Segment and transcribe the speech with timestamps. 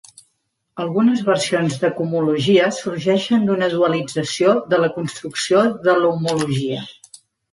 [0.83, 6.83] Algunes versions de cohomologia sorgeixen d'una dualització de la construcció de l'homologia.